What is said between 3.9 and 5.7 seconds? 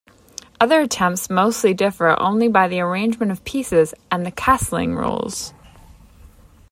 and the castling rules.